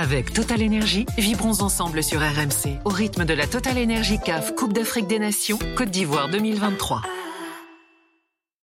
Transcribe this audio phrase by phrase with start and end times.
[0.00, 4.72] Avec Total Énergie, vibrons ensemble sur RMC au rythme de la Total Énergie CAF Coupe
[4.72, 7.02] d'Afrique des Nations Côte d'Ivoire 2023.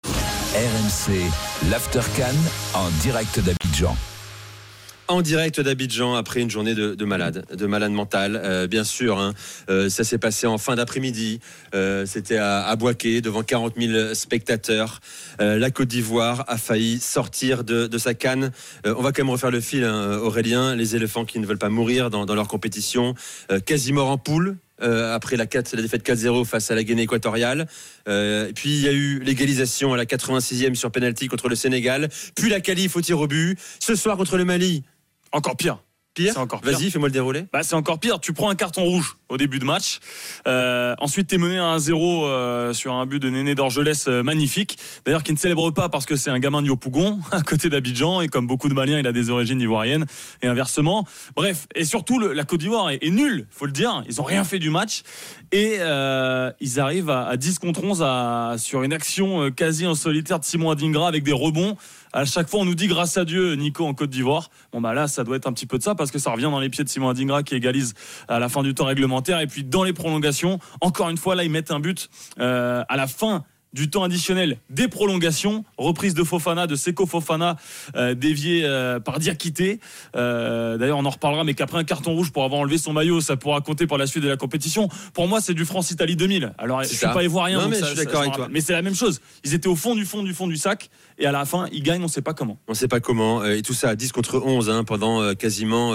[0.05, 1.29] RMC,
[1.69, 1.99] l'After
[2.73, 3.97] en direct d'Abidjan
[5.07, 9.20] en direct d'Abidjan après une journée de, malade, de malade mental, euh, bien sûr.
[9.20, 9.33] Hein.
[9.70, 11.39] Euh, ça s'est passé en fin d'après-midi.
[11.74, 14.99] Euh, c'était à, à Boaké, devant 40 000 spectateurs.
[15.39, 18.52] la Côte d'Ivoire a failli sortir de, sa canne.
[18.85, 20.76] on va quand même refaire le fil, hein, Aurélien.
[20.76, 23.16] Les éléphants qui ne veulent pas mourir dans, leur compétition,
[23.65, 24.57] quasi mort en poule.
[24.79, 27.67] après la, 4, la défaite 4-0 face à la Guinée équatoriale.
[28.07, 32.09] et puis il y a eu l'égalisation à la 86e sur penalty contre le Sénégal.
[32.35, 33.57] Puis la qualif au tir au but.
[33.79, 34.84] Ce soir contre le Mali,
[35.35, 35.80] encore pire.
[36.13, 36.38] Pire.
[36.38, 37.45] encore Vas-y, fais-moi le déroulé.
[37.52, 38.20] Bah, c'est encore pire.
[38.20, 39.99] Tu prends un carton rouge au début de match.
[40.47, 44.23] Euh, ensuite, tu es mené à 1-0 euh, sur un but de Néné d'Orgelès euh,
[44.23, 44.77] magnifique.
[45.05, 48.21] D'ailleurs, qui ne célèbre pas parce que c'est un gamin de Yopougon, à côté d'Abidjan.
[48.21, 50.05] Et comme beaucoup de Maliens, il a des origines ivoiriennes.
[50.41, 51.07] Et inversement.
[51.35, 51.67] Bref.
[51.75, 54.03] Et surtout, la Côte d'Ivoire est, nulle, faut le dire.
[54.07, 55.03] Ils ont rien fait du match.
[55.51, 55.77] Et
[56.59, 61.07] ils arrivent à, 10 contre 11 sur une action quasi en solitaire de Simon Adingra
[61.07, 61.77] avec des rebonds
[62.15, 64.50] à chaque fois on nous dit grâce à Dieu Nico en Côte d'Ivoire.
[64.72, 66.44] Bon bah là ça doit être un petit peu de ça parce que ça revient
[66.44, 67.94] dans les pieds de Simon Adingra qui égalise
[68.30, 71.44] à la fin du temps réglementaire et puis dans les prolongations encore une fois là
[71.44, 73.44] ils mettent un but euh, à la fin
[73.76, 75.66] du temps additionnel des prolongations.
[75.78, 77.58] Reprise de Fofana, de Seko Fofana,
[77.95, 79.81] euh, dévié euh, par Diakité.
[80.16, 83.20] Euh, d'ailleurs, on en reparlera, mais qu'après un carton rouge pour avoir enlevé son maillot,
[83.20, 84.88] ça pourra compter pour la suite de la compétition.
[85.14, 86.53] Pour moi, c'est du France-Italie 2000.
[86.58, 88.48] Alors, je ne suis pas ivoirien, mais je suis d'accord avec toi.
[88.50, 89.20] Mais c'est la même chose.
[89.44, 91.84] Ils étaient au fond du fond du fond du sac, et à la fin, ils
[91.84, 92.58] gagnent, on ne sait pas comment.
[92.68, 93.44] On ne sait pas comment.
[93.44, 95.94] Et tout ça à 10 contre 11, hein, pendant quasiment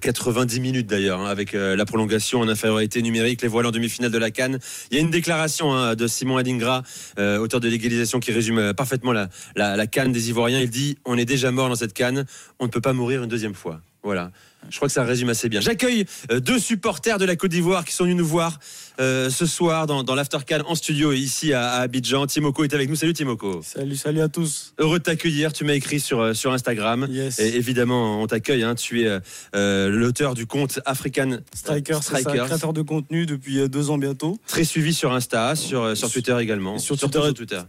[0.00, 4.18] 90 minutes d'ailleurs, hein, avec la prolongation en infériorité numérique, les voiles en demi-finale de
[4.18, 4.58] la Cannes.
[4.90, 6.82] Il y a une déclaration hein, de Simon Adingra
[7.18, 10.60] euh, auteur de l'égalisation qui résume euh, parfaitement la, la canne des Ivoiriens.
[10.60, 12.26] Il dit On est déjà mort dans cette canne,
[12.58, 13.80] on ne peut pas mourir une deuxième fois.
[14.02, 14.30] Voilà.
[14.70, 15.60] Je crois que ça résume assez bien.
[15.60, 18.58] J'accueille euh, deux supporters de la Côte d'Ivoire qui sont venus nous voir
[18.98, 22.26] euh, ce soir dans, dans l'Aftercan en studio ici à, Abidjan.
[22.26, 22.96] Timoko est avec nous.
[22.96, 23.60] Salut Timoko.
[23.62, 24.74] Salut, salut à tous.
[24.78, 25.52] Heureux de t'accueillir.
[25.52, 27.06] Tu m'as écrit sur, euh, sur Instagram.
[27.10, 27.38] Yes.
[27.38, 28.62] Et évidemment, on t'accueille.
[28.62, 28.74] Hein.
[28.74, 29.20] Tu es
[29.54, 34.38] l'auteur du compte African Striker, créateur de contenu depuis deux ans bientôt.
[34.46, 36.78] Très suivi sur Insta, sur, sur Twitter également.
[36.78, 37.20] Sur, Twitter,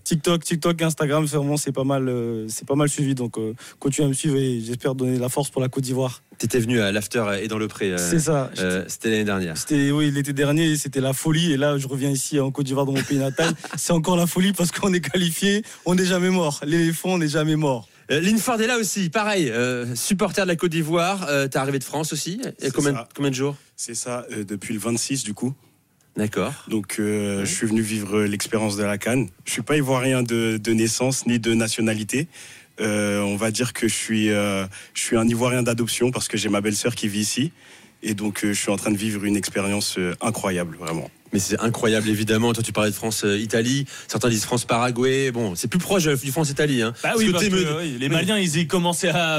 [0.04, 2.12] TikTok, TikTok, Instagram, vraiment c'est pas mal,
[2.48, 3.16] c'est pas mal suivi.
[3.16, 3.38] Donc
[3.80, 6.22] continue à me suivre et j'espère donner la force pour la Côte d'Ivoire.
[6.38, 7.92] T'étais venu à l'after et dans le pré.
[7.92, 8.52] Euh, c'est ça.
[8.60, 9.58] Euh, c'était l'année dernière.
[9.58, 11.52] C'était oui, l'été dernier, c'était la folie.
[11.52, 13.54] Et là, je reviens ici en Côte d'Ivoire, dans mon pays natal.
[13.78, 16.60] c'est encore la folie parce qu'on est qualifié, on n'est jamais mort.
[16.64, 17.88] L'éléphant, on n'est jamais mort.
[18.12, 19.52] Euh, Lynn Ford est là aussi, pareil,
[19.96, 21.28] supporter de la Côte d'Ivoire.
[21.50, 22.40] T'es arrivé de France aussi.
[22.62, 25.54] Et combien, combien de jours C'est ça, depuis le 26 du coup.
[26.16, 26.54] D'accord.
[26.68, 29.28] Donc je suis venu vivre l'expérience de la Cannes.
[29.46, 32.28] Je suis pas ivoirien de, de naissance ni de nationalité.
[32.80, 36.38] Euh, on va dire que je suis, euh, je suis un Ivoirien d'adoption parce que
[36.38, 37.52] j'ai ma belle-sœur qui vit ici.
[38.04, 41.10] Et donc, euh, je suis en train de vivre une expérience incroyable, vraiment.
[41.34, 42.54] Mais c'est incroyable, évidemment.
[42.54, 43.86] Toi, tu parlais de France-Italie.
[44.08, 45.32] Certains disent France-Paraguay.
[45.32, 46.82] Bon, c'est plus proche du France-Italie.
[46.82, 46.94] Hein.
[47.04, 47.34] Bah oui,
[48.00, 49.36] les Maliens, ils commençaient à,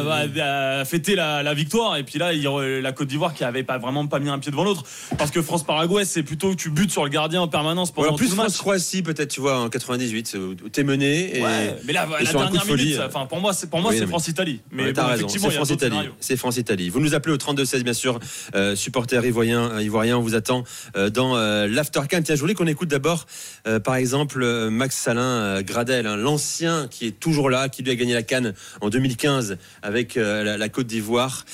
[0.80, 1.96] à, fêter la, victoire.
[1.96, 4.50] Et puis là, il la Côte d'Ivoire qui avait pas vraiment pas mis un pied
[4.50, 4.84] devant l'autre.
[5.16, 8.16] Parce que France-Paraguay, c'est plutôt que tu butes sur le gardien en permanence pendant en
[8.16, 11.38] plus, tout le France-Croatie, peut-être, tu vois, en 98, où t'es mené.
[11.38, 11.42] Et,
[11.84, 14.60] mais là, la dernière minute, enfin, pour moi, c'est pour moi, c'est France-Italie.
[14.70, 15.96] Mais bon, c'est France-Italie.
[16.20, 16.88] C'est France-Italie.
[16.88, 18.18] Vous nous appelez au 32-16, bien sûr,
[18.54, 20.18] euh, supporter ivoirien, ivoirien.
[20.18, 20.64] On vous attend
[20.96, 22.22] euh, dans euh, l'Aftercan.
[22.22, 23.26] Tiens, je voulais qu'on écoute d'abord,
[23.66, 27.82] euh, par exemple, euh, Max Salin euh, Gradel, hein, l'ancien qui est toujours là, qui
[27.82, 31.44] lui a gagné la Cannes en 2015 avec la, Côte d'Ivoire,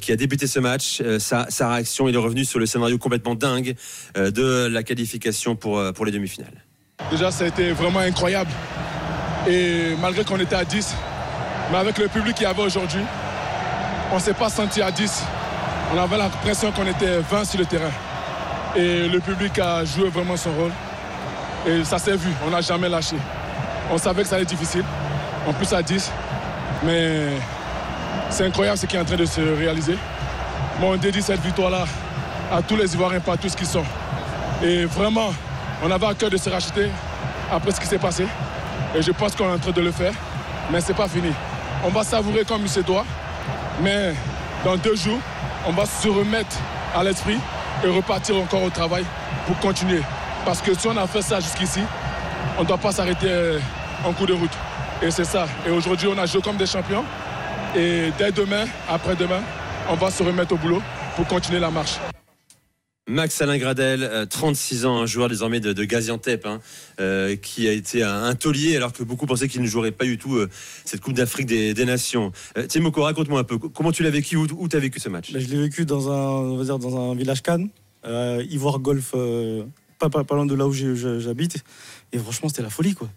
[0.00, 1.02] qui a débuté ce match.
[1.18, 3.74] Sa, réaction, il est revenu sur le scénario complètement dingue
[4.14, 6.64] de la qualification pour, pour les demi-finales.
[7.10, 8.50] Déjà, ça a été vraiment incroyable.
[9.48, 10.94] Et malgré qu'on était à 10,
[11.70, 13.02] mais avec le public qu'il y avait aujourd'hui,
[14.12, 15.22] on ne s'est pas senti à 10.
[15.94, 17.92] On avait l'impression qu'on était 20 sur le terrain.
[18.76, 20.72] Et le public a joué vraiment son rôle.
[21.66, 23.16] Et ça s'est vu, on n'a jamais lâché.
[23.90, 24.84] On savait que ça allait être difficile,
[25.48, 26.12] en plus à 10.
[26.84, 27.28] Mais
[28.28, 29.96] c'est incroyable ce qui est en train de se réaliser.
[30.78, 31.84] Moi, on dédie cette victoire-là
[32.52, 33.84] à tous les Ivoiriens, pas tous qui sont.
[34.62, 35.32] Et vraiment,
[35.82, 36.90] on avait à cœur de se racheter
[37.50, 38.26] après ce qui s'est passé.
[38.94, 40.12] Et je pense qu'on est en train de le faire.
[40.70, 41.32] Mais ce n'est pas fini.
[41.82, 43.06] On va savourer comme il se doit.
[43.82, 44.12] Mais
[44.64, 45.20] dans deux jours,
[45.66, 46.56] on va se remettre
[46.94, 47.38] à l'esprit
[47.88, 49.04] repartir encore au travail
[49.46, 50.02] pour continuer.
[50.44, 51.80] Parce que si on a fait ça jusqu'ici,
[52.58, 53.58] on ne doit pas s'arrêter euh,
[54.04, 54.52] en cours de route.
[55.02, 55.46] Et c'est ça.
[55.66, 57.04] Et aujourd'hui, on a joué comme des champions.
[57.74, 59.42] Et dès demain, après-demain,
[59.90, 60.82] on va se remettre au boulot
[61.16, 61.98] pour continuer la marche.
[63.08, 66.60] Max Alain Gradel, euh, 36 ans, un joueur désormais de, Gaziantep, hein,
[67.00, 70.18] euh, qui a été un, taulier alors que beaucoup pensaient qu'il ne jouerait pas du
[70.18, 70.48] tout euh,
[70.84, 72.32] cette Coupe d'Afrique des, Nations.
[72.58, 75.32] Euh, Timoko, raconte-moi un peu, comment tu l'as vécu, où, tu as vécu ce match?
[75.32, 77.68] Bah, je l'ai vécu dans un, on va dire, dans un village Cannes,
[78.06, 79.64] euh, Ivoire Golf, euh,
[79.98, 81.62] pas, pas, pas loin de là où j'habite.
[82.12, 83.08] Et franchement, c'était la folie, quoi.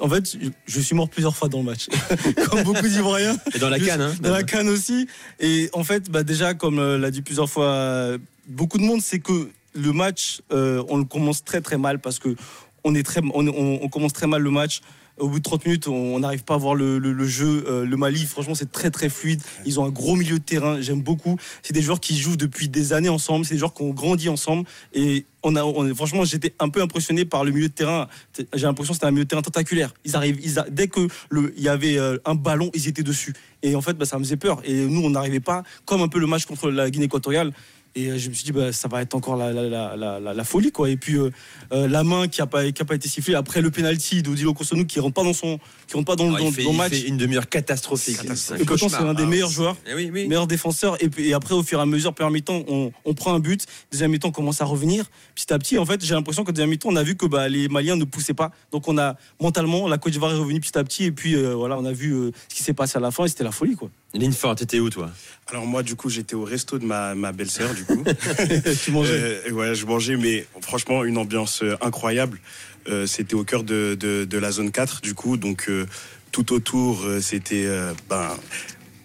[0.00, 0.36] En fait,
[0.66, 1.86] je- suis mort plusieurs fois dans le match,
[2.50, 3.36] comme beaucoup d'Ivoiriens.
[3.54, 5.06] Et dans la canne, hein Dans la canne aussi.
[5.38, 8.16] Et en fait, bah, déjà, comme euh, l'a dit plusieurs fois
[8.48, 12.18] beaucoup de monde, c'est que le match, euh, on le commence très très mal parce
[12.18, 12.34] que
[12.82, 14.80] on, est très, on, on- on commence très mal le match.
[15.20, 17.64] Au bout de 30 minutes, on n'arrive pas à voir le, le- le jeu.
[17.68, 19.42] Euh, le Mali, franchement, c'est très très fluide.
[19.66, 20.80] Ils ont un gros milieu de terrain.
[20.80, 21.36] J'aime beaucoup.
[21.62, 23.44] C'est des joueurs qui jouent depuis des années ensemble.
[23.44, 24.66] C'est des joueurs qui ont grandi ensemble.
[24.94, 28.08] Et on a, on- franchement, j'étais un peu impressionné par le milieu de terrain.
[28.54, 29.92] J'ai l'impression que c'était un milieu de terrain tentaculaire.
[30.06, 33.02] Ils arrivent, ils a- dès que le, il y avait euh, un ballon, ils étaient
[33.02, 33.34] dessus.
[33.62, 34.62] Et en fait, bah, ça me faisait peur.
[34.64, 37.52] Et nous, on n'arrivait pas, comme un peu le match contre la Guinée équatoriale.
[37.96, 40.20] Et euh, je me suis dit, bah, ça va être encore la, la, la, la,
[40.20, 40.70] la- la folie.
[40.70, 40.90] Quoi.
[40.90, 41.30] Et puis, euh,
[41.72, 44.54] euh, la main qui n'a pas, qui a pas été sifflée après le penalty d'Odilo
[44.54, 45.58] Kosonou qui ne rentre pas dans, son,
[45.88, 46.92] qui rentre pas dans, Ah, dans- il, fait, dans le il match.
[46.92, 48.18] fait une demi-heure catastrophique.
[48.58, 50.28] Et pourtant, c'est un des meilleurs joueurs Eh oui, oui.
[50.28, 51.02] meilleur défenseur.
[51.02, 53.40] Et, puis, et après, au fur et à mesure, première mi-temps, on, on prend un
[53.40, 53.66] but.
[53.90, 55.04] Deuxième mi-temps, on commence à revenir.
[55.34, 57.48] Petit à petit, en fait, j'ai l'impression que deuxième mi-temps, on a vu que bah,
[57.48, 58.52] les Maliens ne poussaient pas.
[58.70, 61.04] Donc, on a mentalement, la Côte d'Ivoire est revenue petit à petit.
[61.06, 63.24] Et puis, euh, voilà, on a vu euh, ce qui s'est passé à la fin.
[63.24, 63.90] Et c'était la folie, quoi.
[64.14, 65.10] Linford, t'étais où toi?
[65.46, 68.04] Alors moi, du coup, j'étais au resto de ma, ma belle-sœur, du coup.
[68.84, 69.40] tu mangeais.
[69.48, 72.40] Euh, ouais, je mangeais, mais franchement, une ambiance euh, incroyable.
[72.88, 75.36] Euh, c'était au cœur de, de, de la zone 4, du coup.
[75.36, 75.86] Donc, euh,
[76.32, 77.66] tout autour, c'était.
[78.08, 78.36] ben,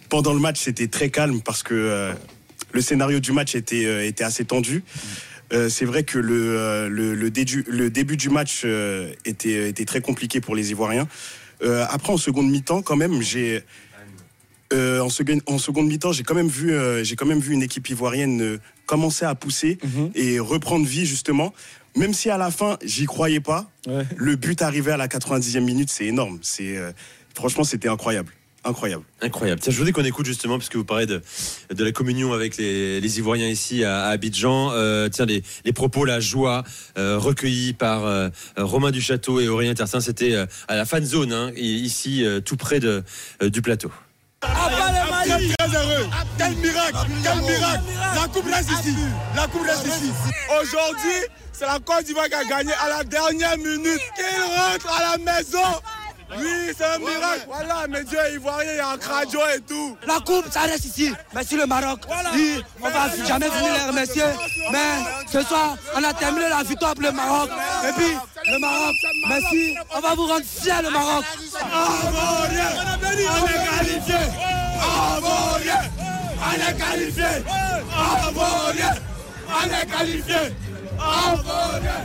[0.09, 2.13] pendant le match, c'était très calme parce que
[2.71, 4.83] le scénario du match était, était assez tendu.
[5.53, 9.85] Euh, c'est vrai que le, le, le, début, le début du match euh, était, était
[9.85, 11.07] très compliqué pour les Ivoiriens.
[11.63, 13.63] Euh, après, en seconde mi-temps, quand même, j'ai.
[14.73, 17.53] Euh, en, seconde, en seconde mi-temps, j'ai quand même vu, euh, j'ai quand même vu
[17.53, 20.11] une équipe ivoirienne euh, commencer à pousser Mhm.
[20.15, 21.53] et reprendre vie justement.
[21.95, 24.03] Même si à la fin, j'y croyais pas, Ouais.
[24.17, 26.39] le but arrivé à la 90e minute, c'est énorme.
[26.41, 26.91] C'est euh,
[27.33, 28.33] franchement, c'était incroyable,
[28.65, 29.03] incroyable.
[29.21, 29.61] Incroyable.
[29.61, 31.21] Tiens, je voudrais qu'on écoute justement, puisque vous parlez de,
[31.73, 34.71] de la communion avec les, les Ivoiriens ici à, à Abidjan.
[34.73, 36.63] Euh, tiens, les, les propos, la joie
[36.97, 38.27] euh, recueillis par euh,
[38.57, 42.57] Romain Duchâteau et Aurélien Tersin, c'était euh, à la fan zone, hein, ici, euh, tout
[42.57, 43.03] près de,
[43.41, 43.89] euh, du plateau.
[45.57, 46.09] Très heureux.
[46.37, 47.83] Quel miracle, quel miracle.
[48.15, 48.95] La coupe reste ici.
[49.35, 50.11] La coupe reste ici.
[50.61, 51.19] Aujourd'hui,
[51.51, 54.01] c'est la Côte d'Ivoire qui a gagné à la dernière minute.
[54.17, 55.81] Il rentre à la maison.
[56.37, 57.45] Oui, c'est un miracle.
[57.47, 59.97] Voilà, mes dieux ivoiriens, il y a un cradio et tout.
[60.07, 61.13] La coupe, ça reste ici.
[61.33, 62.01] Merci le Maroc.
[62.33, 64.23] Oui, on va jamais finir les remercier.
[64.71, 67.49] Mais ce soir, on a terminé la victoire pour le Maroc.
[67.87, 68.17] Et puis,
[68.51, 68.95] le Maroc,
[69.27, 69.75] merci.
[69.95, 71.25] On va vous rendre fiers, le Maroc.
[71.53, 72.69] Ivoirien,
[73.01, 74.15] on est qualifié.
[75.17, 75.81] Ivoirien,
[76.41, 77.31] on est qualifié.
[78.29, 78.93] Ivoirien,
[79.47, 80.41] on est qualifié.
[80.97, 82.01] Ivoirien,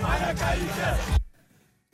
[0.00, 1.17] on est qualifié.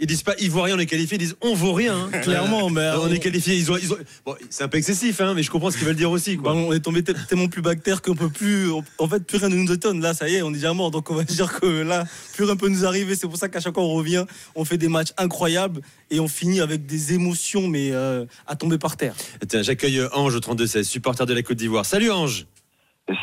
[0.04, 1.96] Ils disent pas Ivoirien, on est qualifié, ils disent on vaut rien.
[2.12, 2.18] hein.
[2.22, 3.54] Clairement, mais on est qualifié.
[3.56, 3.96] Ils ont, ils ont...
[4.26, 6.36] Bon, c'est un peu excessif, hein, mais je comprends ce qu'ils veulent dire aussi.
[6.36, 8.70] Bah, on est tombé te- tellement plus bactère qu'on peut plus.
[8.98, 10.02] En fait, plus rien ne nous étonne.
[10.02, 10.90] Là, ça y est, on est déjà mort.
[10.90, 12.04] Donc, on va dire que là,
[12.34, 13.14] plus rien peut nous arriver.
[13.14, 15.80] C'est pour ça qu'à chaque fois, on revient, on fait des matchs incroyables
[16.10, 19.14] et on finit avec des émotions, mais euh, à tomber par terre.
[19.48, 21.86] Tiens, J'accueille euh, Ange au 32-16, supporter de la Côte d'Ivoire.
[21.86, 22.46] Salut Ange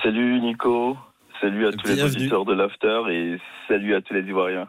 [0.04, 0.98] Salut Nico,
[1.40, 3.38] salut à tous les auditeurs de l'After et
[3.68, 4.68] salut à tous les Ivoiriens.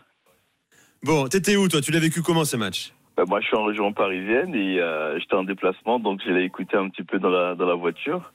[1.03, 1.81] Bon, t'étais où toi?
[1.81, 2.93] Tu l'as vécu comment ce match?
[3.17, 6.45] Bah, moi je suis en région parisienne et euh, j'étais en déplacement donc je l'ai
[6.45, 8.33] écouté un petit peu dans la, dans la voiture.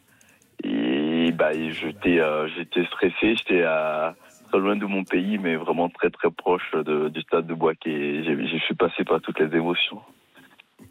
[0.63, 4.15] Et bah, j'étais euh, j'étais stressé, j'étais à
[4.49, 7.89] très loin de mon pays mais vraiment très très proche de- du stade de Boaké.
[7.89, 10.01] et j'ai- Je suis passé par toutes les émotions.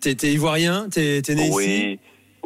[0.01, 0.89] T'es t'es ivoirien?
[0.89, 1.99] T'es t'es né ici?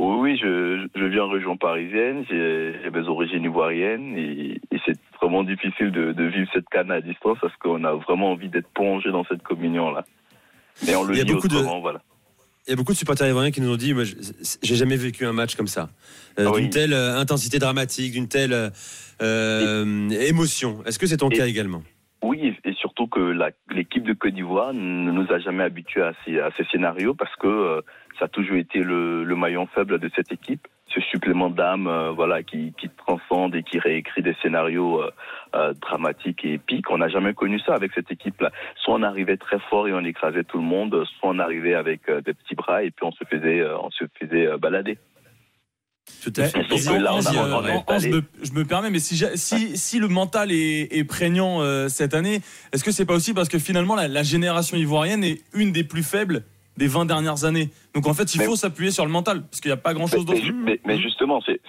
[0.03, 4.97] Oui, oui, je, je vis en région parisienne, j'ai mes origines ivoiriennes et, et c'est
[5.21, 8.69] vraiment difficile de, de vivre cette canne à distance parce qu'on a vraiment envie d'être
[8.75, 10.05] plongé dans cette communion-là.
[10.87, 12.01] Mais on le Il y a dit beaucoup de- autrement, voilà.
[12.67, 13.95] Il y a beaucoup de supporters ivoiriens qui nous ont dit
[14.63, 15.89] j'ai jamais vécu un match comme ça.
[16.39, 16.63] Euh, Ah oui.
[16.63, 18.71] D'une telle euh, intensité dramatique, d'une telle
[19.23, 20.79] euh, émotion.
[20.87, 21.83] Est-ce que c'est ton Et- cas également?
[22.23, 23.35] Oui, et surtout que
[23.71, 27.47] l'équipe de Côte d'Ivoire ne nous a jamais habitués à ces, à scénarios parce que
[27.47, 27.81] euh,
[28.21, 30.69] ça a toujours été le, maillon faible de cette équipe.
[30.95, 35.11] Ce supplément d'âme euh, voilà, qui, qui transcende et qui réécrit des scénarios euh,
[35.55, 36.91] euh, dramatiques et épiques.
[36.91, 38.51] On n'a jamais connu ça avec cette équipe-là.
[38.77, 42.11] Soit on arrivait très fort et on écrasait tout le monde, soit on arrivait avec
[42.11, 44.99] des petits bras et puis on se faisait, on se faisait balader.
[46.23, 46.59] Tout à fait.
[47.99, 52.15] Je, me, permets, mais si, j'a- si, si le mental est, est prégnant euh, cette
[52.15, 52.41] année,
[52.73, 55.85] est-ce que c'est pas aussi parce que finalement la, la génération ivoirienne est une des
[55.85, 56.45] plus faibles
[56.77, 57.71] des 20 dernières années?
[57.95, 59.95] Donc en fait, il Mais- faut s'appuyer sur le mental parce qu'il n'y a pas
[59.95, 60.41] grand-chose d'autre.
[60.85, 61.61] mais- justement, c'est-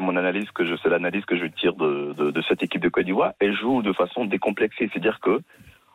[0.00, 2.88] mon analyse que je, c'est l'analyse que je tire de, de, de cette équipe de
[2.88, 3.32] Côte d'Ivoire.
[3.40, 5.40] Elle joue de façon décomplexée, c'est-à-dire que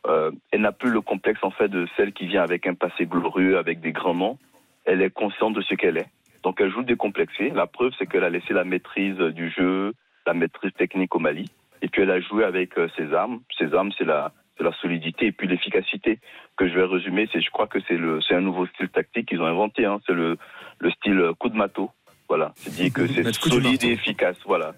[0.07, 3.05] euh, elle n'a plus le complexe en fait de celle qui vient avec un passé
[3.05, 4.38] glorieux, avec des grands noms.
[4.86, 6.07] Elle est consciente de ce qu'elle est.
[6.43, 7.50] Donc elle joue décomplexée.
[7.51, 9.93] La preuve, c'est qu'elle a laissé la maîtrise du jeu,
[10.25, 11.50] la maîtrise technique au Mali,
[11.81, 13.41] et puis elle a joué avec euh, ses armes.
[13.57, 16.19] Ses armes, c'est la c'est la solidité et puis l'efficacité
[16.57, 17.27] que je vais résumer.
[17.31, 19.86] C'est, je crois que c'est le, c'est un nouveau style tactique qu'ils ont inventé.
[19.86, 20.00] Hein.
[20.05, 20.38] C'est le,
[20.79, 21.89] le style euh, coup de marteau.
[22.27, 22.51] Voilà.
[22.57, 24.38] C'est dit que c'est solide et efficace.
[24.45, 24.74] Voilà.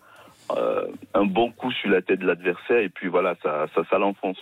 [0.55, 3.97] Euh, un bon coup sur la tête de l'adversaire et puis voilà, ça, ça, ça
[3.97, 4.37] l'enfonce.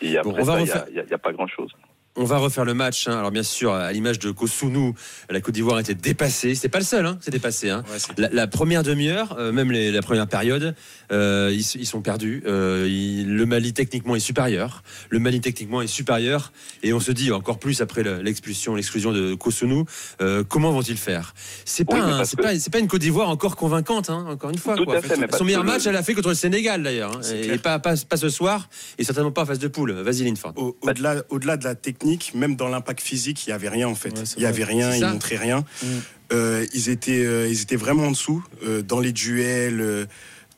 [0.00, 1.72] Et après ça, il n'y a, refaire- pas grand-chose.
[2.18, 3.08] On va refaire le match.
[3.08, 3.18] hein.
[3.18, 4.94] Alors bien sûr, à l'image de Kosunu,
[5.28, 6.54] la Côte d'Ivoire était dépassée.
[6.54, 7.68] C'était pas le seul, hein, c'est dépassé.
[7.68, 7.84] hein.
[8.16, 10.74] La, la première demi-heure, euh, même les- la première période,
[11.12, 12.42] euh, ils, ils sont perdus.
[12.46, 14.82] Euh, il- le Mali techniquement est supérieur.
[15.10, 16.52] Le Mali techniquement est supérieur.
[16.82, 19.84] Et on se dit encore plus après le- l'expulsion, l'exclusion de Kosunu,
[20.22, 21.34] euh, comment vont-ils faire?
[21.66, 23.56] C'est pas, Oui, mais un- parce c'est que- pas, c'est pas une Côte d'Ivoire encore
[23.56, 24.74] convaincante, hein, encore une fois.
[24.76, 25.02] Quoi.
[25.02, 27.20] fait, Son meilleur match, elle a fait contre le Sénégal d'ailleurs, hein.
[27.34, 27.60] Et, clair.
[27.60, 29.92] pas, pas, pas ce soir, et certainement pas en phase de poule.
[29.92, 30.54] Vas-y Linford.
[30.56, 33.94] Au- Au-delà au-delà de la technique, même dans l'impact physique, il n'y avait rien en
[33.94, 34.16] fait.
[34.18, 35.64] Ouais, il n'y avait rien, ils montraient rien.
[35.82, 35.86] Mm.
[36.32, 39.80] Euh, ils, étaient, euh, ils étaient vraiment en dessous euh, dans les duels.
[39.80, 40.06] euh,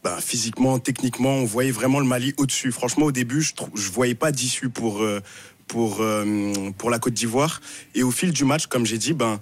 [0.04, 2.70] bah, physiquement, techniquement, on voyait vraiment le Mali au-dessus.
[2.70, 5.20] Franchement, au début, je ne voyais pas d'issue pour, euh,
[5.66, 7.60] pour, euh, pour la Côte d'Ivoire.
[7.96, 9.40] Et au fil du match, comme j'ai dit, ben,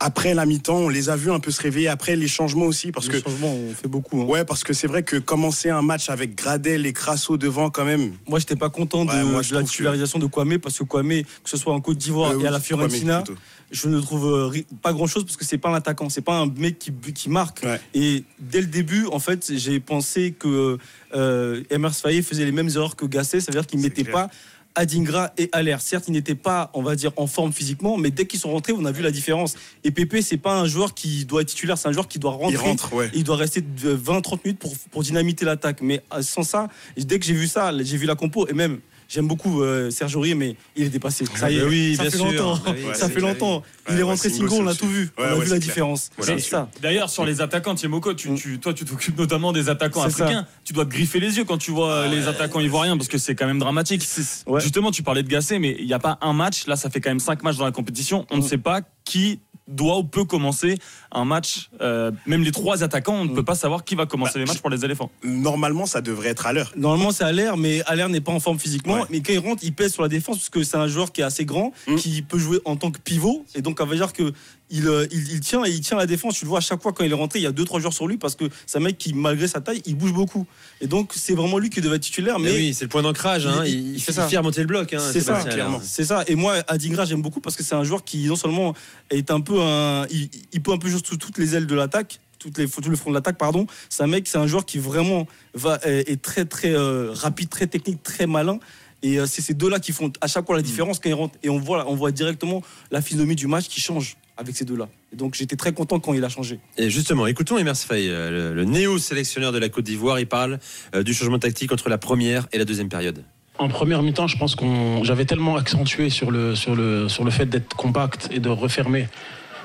[0.00, 1.88] après la mi-temps, on les a vus un peu se réveiller.
[1.88, 4.20] Après les changements aussi, parce Les que changements, on fait beaucoup.
[4.22, 4.26] hein.
[4.26, 7.84] Ouais, parce que c'est vrai que commencer un match avec Gradel et Crasso devant, quand
[7.84, 8.12] même.
[8.28, 10.78] Moi, j'étais pas content de, Ouais, moi, je de la que- titularisation de Kwame parce
[10.78, 13.36] que Kwame, que ce soit en Côte d'Ivoire Euh, et à la Fiorentina, Kwame,
[13.72, 16.38] je ne trouve euh, pas grand chose parce que c'est pas un attaquant, c'est pas
[16.38, 17.62] un mec qui, qui marque.
[17.64, 17.80] Ouais.
[17.92, 20.78] Et dès le début, en fait, j'ai pensé que
[21.14, 24.14] euh, Emers Faye faisait les mêmes erreurs que Gasset, c'est-à-dire qu'il mettait clair.
[24.14, 24.30] pas
[24.78, 25.80] Adingra et Allaire.
[25.80, 28.72] Certes, ils n'étaient pas, on va dire, en forme physiquement, mais dès qu'ils sont rentrés,
[28.72, 29.56] on a vu la différence.
[29.82, 32.30] Et Pépé, c'est pas un joueur qui doit être titulaire, c'est un joueur qui doit
[32.30, 32.52] rentrer.
[32.52, 33.08] Il rentre, ouais.
[33.08, 35.80] Et il doit rester de 20-30 minutes pour, pour dynamiter l'attaque.
[35.82, 38.78] Mais euh, sans ça, dès que j'ai vu ça, j'ai vu la compo, et même,
[39.08, 41.24] j'aime beaucoup euh, Serge Aurier, mais il est dépassé.
[41.34, 42.26] Ça y est, Bah oui, ça bien fait sûr.
[42.26, 42.60] longtemps.
[42.64, 43.62] Bah oui, ça fait longtemps.
[43.88, 45.04] il Ouais, est rentré Singo, on l'a tout vu.
[45.04, 45.58] Ouais, on a ouais, vu la clair.
[45.60, 46.10] différence.
[46.18, 46.38] Voilà.
[46.38, 46.68] C'est ça.
[46.82, 48.36] D'ailleurs, sur les attaquants, Thiemoko, tu, Mm.
[48.36, 50.46] tu- toi, tu t'occupes notamment des attaquants africains.
[50.64, 53.34] Tu dois te griffer les yeux quand tu vois les attaquants ivoiriens parce que c'est
[53.34, 54.06] quand même dramatique.
[54.46, 54.60] Ouais.
[54.60, 56.66] Justement, tu parlais de Gasset, mais il n'y a pas un match.
[56.66, 58.26] Là, ça fait quand même cinq matchs dans la compétition.
[58.30, 58.46] On ne Mm.
[58.48, 60.78] sait pas qui doit ou peut commencer
[61.12, 61.68] un match.
[61.82, 64.46] Euh, même les trois attaquants, on ne peut pas savoir qui va commencer Bah, les
[64.46, 65.10] matchs pour les éléphants.
[65.22, 66.72] Normalement, ça devrait être à l'heure.
[66.74, 68.94] Normalement, c'est Allaire, mais Allaire n'est pas en forme physiquement.
[68.94, 69.06] Ouais.
[69.10, 71.20] Mais quand il rentre, il pèse sur la défense parce que c'est un joueur qui
[71.20, 71.96] est assez grand, Mm.
[71.96, 73.44] qui peut jouer en tant que pivot.
[73.54, 74.32] Et donc, ça veut dire que
[74.70, 76.34] il, euh, il, il tient et il tient la défense.
[76.36, 77.80] Tu le vois à chaque fois quand il est rentré, il y a deux trois
[77.80, 80.46] joueurs sur lui parce que c'est un mec qui, malgré sa taille, il bouge beaucoup.
[80.80, 82.38] Et donc, c'est vraiment lui qui devait être titulaire.
[82.38, 83.46] Mais Mais oui, c'est le point d'ancrage.
[83.46, 83.64] hein.
[83.66, 84.28] Il- Il, fait ça.
[84.28, 84.92] faire monter le bloc.
[84.92, 85.80] hein, C'est ça, clairement.
[85.82, 86.24] C'est ça.
[86.26, 88.74] Et moi, Adingra, j'aime beaucoup parce que c'est un joueur qui, non seulement
[89.10, 90.06] est un peu un.
[90.10, 92.88] Il, il peut un peu jouer sous toutes les ailes de l'attaque, toutes les, tout
[92.90, 93.66] le front de l'attaque, pardon.
[93.88, 97.48] C'est un mec, c'est un joueur qui vraiment va, est, est très, très euh, rapide,
[97.48, 98.58] très technique, très malin.
[99.02, 101.38] Et euh, c'est ces deux-là qui font à chaque fois la différence quand ils rentrent.
[101.42, 104.88] Et on voit, on voit directement la physionomie du match qui change avec ces deux-là.
[105.12, 106.60] Et donc j'étais très content quand il a changé.
[106.76, 110.18] Et justement, écoutons Emers Faye, euh, le, le néo-sélectionneur de la Côte d'Ivoire.
[110.20, 110.58] Il parle
[110.94, 113.24] euh, du changement tactique entre la première et la deuxième période.
[113.58, 117.30] En première mi-temps, je pense qu'on j'avais tellement accentué sur le, sur le, sur le
[117.32, 119.08] fait d'être compact et de refermer,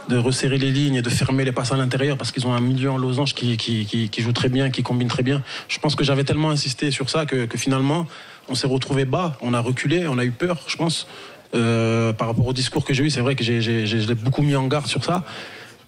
[0.10, 2.60] de resserrer les lignes et de fermer les passes à l'intérieur parce qu'ils ont un
[2.60, 5.42] milieu en losange qui, qui, joue très bien, qui combine très bien.
[5.70, 8.06] Je pense que j'avais tellement insisté sur ça que, que finalement,
[8.50, 11.08] on s'est retrouvé bas, on a reculé, on a eu peur, je pense.
[11.56, 14.68] Euh, par rapport au discours que j'ai eu, c'est vrai que j'ai, beaucoup mis en
[14.68, 15.24] garde sur ça.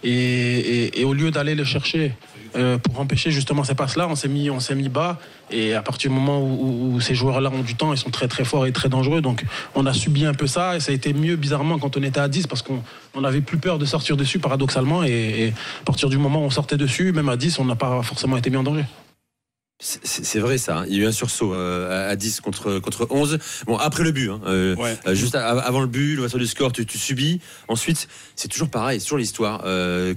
[0.03, 2.13] Et- et au lieu d'aller le chercher
[2.55, 5.19] euh, pour empêcher justement ces passes-là, on s'est mis, on s'est mis bas.
[5.51, 8.09] Et à partir du moment où, où- où ces joueurs-là ont du temps, ils sont
[8.09, 9.21] très très forts et très dangereux.
[9.21, 9.43] Donc
[9.75, 10.75] on a subi un peu ça.
[10.75, 12.81] Et ça a été mieux bizarrement quand on était à 10 parce qu'on
[13.13, 15.03] on avait plus peur de sortir dessus paradoxalement.
[15.03, 17.75] Et, et à partir du moment où on sortait dessus, même à 10, on n'a
[17.75, 18.85] pas forcément été mis en danger.
[19.77, 20.85] C'est- vrai ça, hein.
[20.87, 23.37] il y a eu un sursaut euh, à- à 10 contre, contre 11.
[23.67, 24.97] Bon, après le but, hein, euh, Ouais.
[25.05, 27.41] euh, juste avant le but, l'ouverture du score, tu, tu subis.
[27.67, 28.07] Ensuite,
[28.37, 29.63] c'est toujours pareil, c'est toujours l'histoire.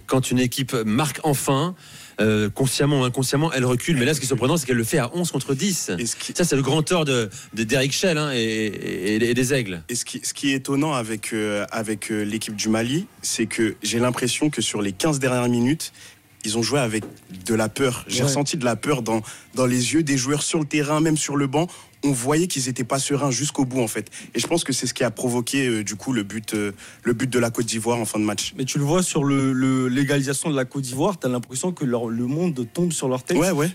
[0.06, 1.74] Quand une équipe marque enfin,
[2.20, 3.96] euh, consciemment ou inconsciemment, elle recule.
[3.96, 5.92] Mais là, ce qui est surprenant, c'est qu'elle le fait à 11 contre 10.
[5.98, 9.14] Et ce qui, Ça, c'est le grand tort de de- d'Eric Schell hein, et, et-
[9.30, 9.82] et des Aigles.
[9.88, 13.46] et ce qui, ce qui est étonnant avec, euh, avec euh, l'équipe du Mali, c'est
[13.46, 15.92] que j'ai l'impression que sur les 15 dernières minutes,
[16.44, 17.04] ils ont joué avec
[17.46, 18.04] de la peur.
[18.08, 18.26] J'ai Ouais.
[18.28, 19.22] ressenti de la peur dans,
[19.54, 21.66] dans les yeux des joueurs sur le terrain, même sur le banc.
[22.04, 24.10] On voyait qu'ils n'étaient pas sereins jusqu'au bout en fait.
[24.34, 26.72] Et je pense que c'est ce qui a provoqué euh, du coup le but, euh,
[27.02, 28.54] le but de la Côte d'Ivoire en fin de match.
[28.56, 31.84] Mais tu le vois sur le l'égalisation de la Côte d'Ivoire, tu as l'impression que
[31.84, 33.36] leur, le monde tombe sur leur tête.
[33.36, 33.70] Ouais, ouais.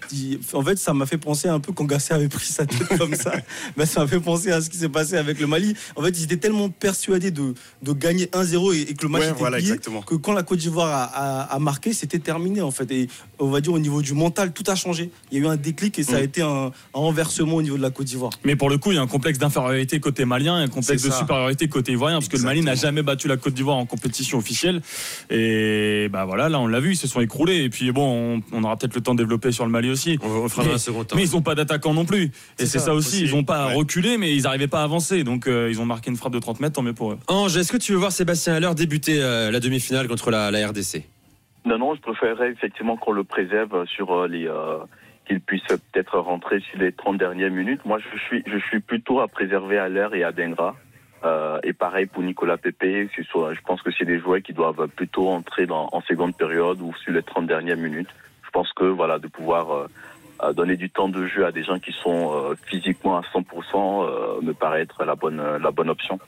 [0.54, 3.16] En fait, ça m'a fait penser un peu quand Garcia avait pris sa tête comme
[3.16, 3.34] ça.
[3.78, 5.76] Ben, ça m'a fait penser à ce qui s'est passé avec le Mali.
[5.96, 9.34] En fait, ils étaient tellement persuadés de, de gagner 1-0 et, que le match était
[9.34, 9.76] voilà, plié,
[10.06, 12.90] que quand la Côte d'Ivoire a, a, a marqué, c'était terminé en fait.
[12.92, 13.08] Et
[13.40, 15.10] on va dire au niveau du mental, tout a changé.
[15.32, 16.24] Il y a eu un déclic et ça a Mm.
[16.24, 18.13] été un, un renversement au niveau de la Côte d'Ivoire.
[18.44, 21.04] Mais pour le coup, il y a un complexe d'infériorité côté malien et un complexe
[21.04, 23.86] de supériorité côté ivoirien, parce que le Mali n'a jamais battu la Côte d'Ivoire en
[23.86, 24.82] compétition officielle.
[25.30, 27.64] Et bah voilà, là on l'a vu, ils se sont écroulés.
[27.64, 30.18] Et puis bon, on, on aura peut-être le temps de développer sur le Mali aussi.
[30.22, 31.16] On, fera mais, dans un second temps.
[31.16, 32.24] mais ils n'ont pas d'attaquant non plus.
[32.26, 33.76] Et C'est ça, ça, aussi, ils n'ont pas Ouais.
[33.76, 35.24] reculé, mais ils n'arrivaient pas à avancer.
[35.24, 37.18] Donc euh, ils ont marqué une frappe de 30 mètres, tant mieux pour eux.
[37.28, 40.68] Ange, est-ce que tu veux voir Sébastien Haller débuter euh, la demi-finale contre la, la
[40.68, 41.04] RDC
[41.66, 44.48] Non, non, je préférerais effectivement qu'on le préserve sur euh, les.
[44.48, 44.78] euh,
[45.26, 47.86] qu'il puisse peut-être rentrer sur les 30 dernières minutes.
[47.86, 50.76] Moi, je suis, je suis plutôt à préserver à l'air et à Dengra.
[51.24, 53.10] Euh, et pareil pour Nicolas Pepe.
[53.16, 56.94] Je pense que c'est des joueurs qui doivent plutôt entrer dans, en seconde période ou
[56.96, 58.10] sur les 30 dernières minutes.
[58.44, 59.88] Je pense que voilà, de pouvoir euh,
[60.44, 63.46] euh, donner du temps de jeu à des gens qui sont euh, physiquement à 100%
[63.76, 66.20] euh, me paraît être la bonne, la bonne option.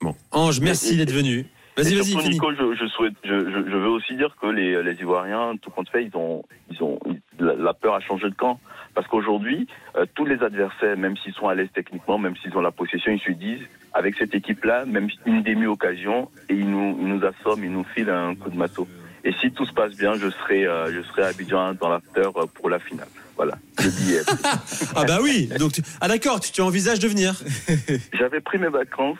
[0.00, 1.44] Bon, Ange, merci d'être venu.
[1.76, 2.28] Vas-y, vas-y.
[2.30, 5.70] Nico, je, je souhaite, je, je, je veux aussi dire que les, les Ivoiriens, tout
[5.70, 6.98] compte fait, ils ont, ils ont,
[7.38, 8.58] la, la peur a changé de camp.
[8.94, 9.66] Parce qu'aujourd'hui,
[9.96, 13.12] euh, tous les adversaires, même s'ils sont à l'aise techniquement, même s'ils ont la possession,
[13.12, 17.62] ils se disent, avec cette équipe-là, même une demi-occasion, et ils nous, ils nous assomment,
[17.64, 18.88] ils nous filent un coup de marteau.
[19.24, 22.28] Et si tout se passe bien, je serai, euh, je serai à Abidjan dans l'after
[22.36, 23.08] euh, pour la finale.
[23.36, 24.22] Voilà, le.
[24.96, 27.34] Ah bah oui, donc tu- ah d'accord, tu, tu envisages de venir.
[28.14, 29.18] J'avais pris mes vacances.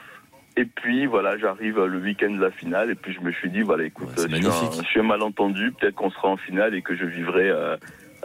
[0.58, 3.60] Et puis voilà, j'arrive le week-end de la finale et puis je me suis dit
[3.60, 6.36] voilà écoute, Ouais, c'est je, suis un, je suis un malentendu, peut-être qu'on sera en
[6.38, 7.76] finale et que je vivrai euh,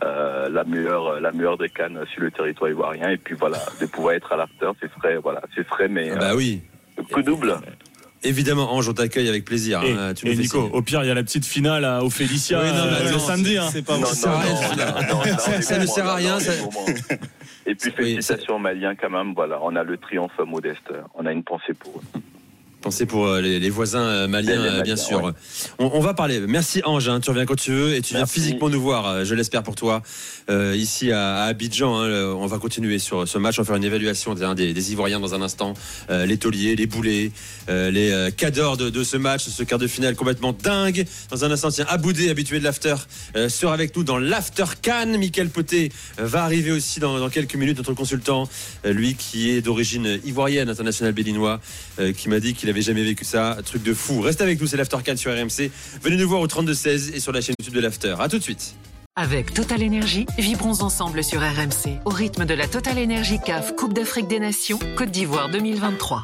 [0.03, 3.85] euh, la meilleure la meilleure des cannes sur le territoire ivoirien et puis voilà de
[3.85, 6.61] pouvoir être à l'after, ce serait voilà, ce serait mais Ah bah oui,
[6.99, 7.55] euh, coup double.
[8.23, 9.83] évidemment, Ange, on t'accueille avec plaisir.
[9.83, 12.09] Et, hein, tu et Nico, au pire, il y a la petite finale à- au
[12.09, 13.57] Félicia Oui, non, euh, non, le samedi.
[13.57, 13.67] hein.
[13.71, 16.53] C'est pas Non, Ça- ne sert à rien, ça-.
[17.71, 21.25] Et puis Oui, félicitations aux Maliens quand même, voilà, on a le triomphe modeste, on
[21.25, 22.19] a une pensée pour eux.
[22.81, 25.23] Pensez pour euh, les, les voisins euh, maliens, Les euh, Maliens, bien sûr.
[25.23, 25.31] ouais.
[25.77, 26.39] On, on va parler.
[26.39, 28.33] Merci Ange, hein, tu reviens quand tu veux et tu viens Merci.
[28.39, 30.01] physiquement nous voir, je l'espère pour toi,
[30.49, 31.99] euh, ici à, à Abidjan.
[32.01, 32.33] hein.
[32.35, 35.19] On va continuer sur ce match, on va faire une évaluation des, des, des Ivoiriens
[35.19, 35.75] dans un instant.
[36.09, 37.31] Euh, les tauliers, les boulets,
[37.69, 41.05] euh, les cadors de, de ce match, ce quart de finale complètement dingue.
[41.29, 42.95] Dans un instant, tiens, Aboudé, habitué de l'after,
[43.47, 45.17] sera avec nous dans l'after Cannes.
[45.17, 48.49] Michael Poté va arriver aussi dans, dans quelques minutes, notre consultant,
[48.83, 51.61] lui qui est d'origine ivoirienne, international béninois,
[52.17, 53.57] qui m'a dit qu'il avait jamais vécu ça.
[53.65, 54.21] Truc de fou.
[54.21, 55.71] Reste avec nous, c'est l'After Cannes sur RMC.
[56.01, 58.15] Venez nous voir au 32-16 et sur la chaîne YouTube de l'After.
[58.19, 58.75] À tout de suite.
[59.17, 63.93] Avec Total Énergie, vibrons ensemble sur RMC au rythme de la Total Énergie CAF Coupe
[63.93, 66.23] d'Afrique des Nations Côte d'Ivoire 2023.